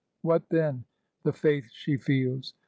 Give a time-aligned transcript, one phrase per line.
[0.23, 0.85] What, then,
[1.21, 2.55] the faith she feels?